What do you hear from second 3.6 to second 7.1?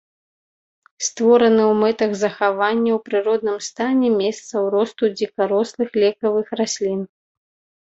стане месцаў росту дзікарослых лекавых раслін.